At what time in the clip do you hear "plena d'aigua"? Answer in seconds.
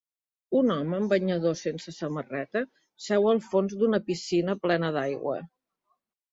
4.67-5.41